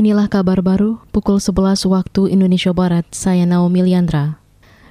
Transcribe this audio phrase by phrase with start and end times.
[0.00, 3.04] Inilah kabar baru pukul 11 waktu Indonesia Barat.
[3.12, 4.40] Saya Naomi Liandra.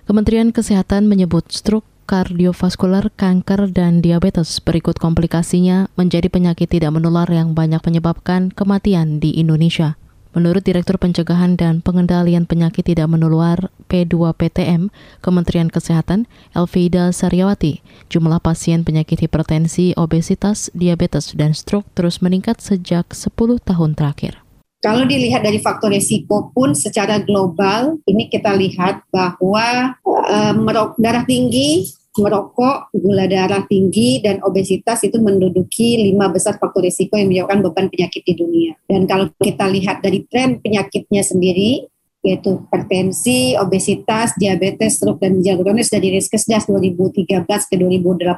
[0.05, 7.57] Kementerian Kesehatan menyebut stroke, kardiovaskular, kanker, dan diabetes berikut komplikasinya menjadi penyakit tidak menular yang
[7.57, 9.97] banyak menyebabkan kematian di Indonesia.
[10.37, 14.93] Menurut Direktur Pencegahan dan Pengendalian Penyakit Tidak Menular P2PTM
[15.25, 17.81] Kementerian Kesehatan, Elvida Saryawati,
[18.13, 24.45] jumlah pasien penyakit hipertensi, obesitas, diabetes, dan stroke terus meningkat sejak 10 tahun terakhir.
[24.79, 31.83] Kalau dilihat dari faktor resiko pun secara global, ini kita lihat bahwa uh, darah tinggi,
[32.15, 37.87] merokok, gula darah tinggi, dan obesitas itu menduduki lima besar faktor risiko yang menyebabkan beban
[37.91, 38.71] penyakit di dunia.
[38.87, 41.83] Dan kalau kita lihat dari tren penyakitnya sendiri,
[42.23, 48.35] yaitu hipertensi, obesitas, diabetes, stroke, dan ginjal kronis dari Riskesdas 2013 ke 2018,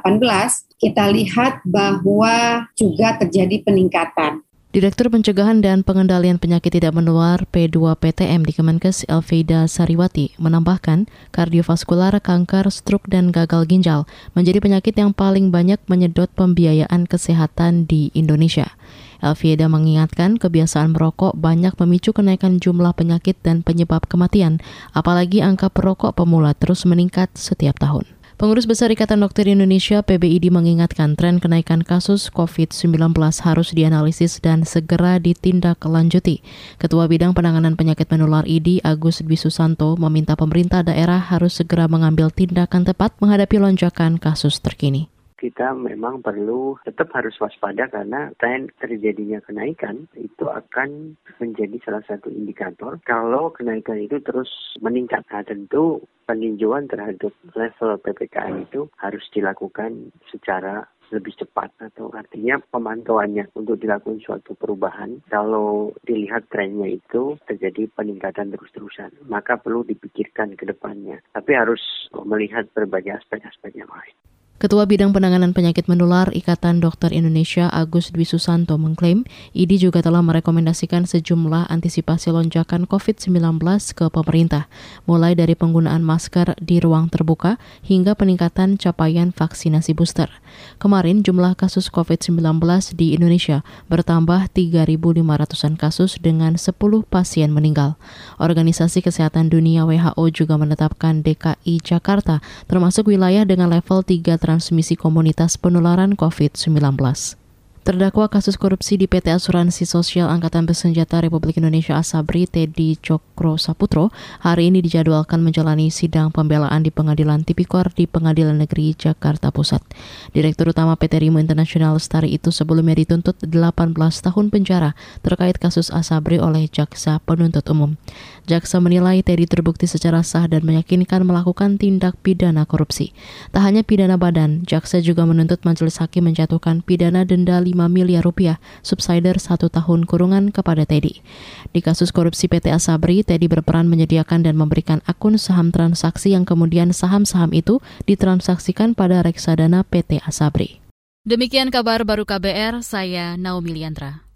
[0.78, 4.42] kita lihat bahwa juga terjadi peningkatan.
[4.72, 12.72] Direktur Pencegahan dan Pengendalian Penyakit Tidak Menular P2PTM di Kemenkes Elvida Sariwati menambahkan kardiovaskular, kanker,
[12.72, 18.72] stroke, dan gagal ginjal menjadi penyakit yang paling banyak menyedot pembiayaan kesehatan di Indonesia.
[19.20, 24.56] Elvida mengingatkan kebiasaan merokok banyak memicu kenaikan jumlah penyakit dan penyebab kematian,
[24.96, 28.08] apalagi angka perokok pemula terus meningkat setiap tahun.
[28.42, 35.22] Pengurus Besar Ikatan Dokter Indonesia PBID mengingatkan tren kenaikan kasus COVID-19 harus dianalisis dan segera
[35.22, 36.42] ditindaklanjuti.
[36.74, 42.34] Ketua Bidang Penanganan Penyakit Menular ID Agus Dwi Susanto meminta pemerintah daerah harus segera mengambil
[42.34, 45.06] tindakan tepat menghadapi lonjakan kasus terkini
[45.42, 52.30] kita memang perlu tetap harus waspada karena tren terjadinya kenaikan itu akan menjadi salah satu
[52.30, 54.46] indikator kalau kenaikan itu terus
[54.78, 55.26] meningkat.
[55.34, 63.52] Nah tentu peninjauan terhadap level PPKM itu harus dilakukan secara lebih cepat atau artinya pemantauannya
[63.52, 70.64] untuk dilakukan suatu perubahan kalau dilihat trennya itu terjadi peningkatan terus-terusan maka perlu dipikirkan ke
[70.64, 71.84] depannya tapi harus
[72.24, 74.16] melihat berbagai aspek-aspek yang lain.
[74.62, 79.26] Ketua Bidang Penanganan Penyakit Menular Ikatan Dokter Indonesia Agus Dwi Susanto mengklaim
[79.58, 83.58] IDI juga telah merekomendasikan sejumlah antisipasi lonjakan COVID-19
[83.90, 84.70] ke pemerintah,
[85.02, 90.30] mulai dari penggunaan masker di ruang terbuka hingga peningkatan capaian vaksinasi booster.
[90.78, 92.62] Kemarin jumlah kasus COVID-19
[92.94, 96.70] di Indonesia bertambah 3.500-an kasus dengan 10
[97.10, 97.98] pasien meninggal.
[98.38, 102.38] Organisasi Kesehatan Dunia WHO juga menetapkan DKI Jakarta
[102.70, 107.41] termasuk wilayah dengan level 3 transmisi komunitas penularan COVID-19.
[107.82, 114.14] Terdakwa kasus korupsi di PT Asuransi Sosial Angkatan Bersenjata Republik Indonesia Asabri Teddy Cokro Saputro
[114.38, 119.82] hari ini dijadwalkan menjalani sidang pembelaan di Pengadilan Tipikor di Pengadilan Negeri Jakarta Pusat.
[120.30, 123.50] Direktur Utama PT Rimo Internasional Lestari itu sebelumnya dituntut 18
[123.98, 124.94] tahun penjara
[125.26, 127.98] terkait kasus Asabri oleh Jaksa Penuntut Umum.
[128.46, 133.10] Jaksa menilai Teddy terbukti secara sah dan meyakinkan melakukan tindak pidana korupsi.
[133.50, 138.60] Tak hanya pidana badan, Jaksa juga menuntut majelis hakim menjatuhkan pidana denda 5 miliar rupiah
[138.80, 141.24] subsider satu tahun kurungan kepada Teddy.
[141.72, 146.92] Di kasus korupsi PT Asabri, Teddy berperan menyediakan dan memberikan akun saham transaksi yang kemudian
[146.92, 147.78] saham-saham itu
[148.08, 150.82] ditransaksikan pada reksadana PT Asabri.
[151.22, 154.31] Demikian kabar baru KBR, saya Naomi Liandra.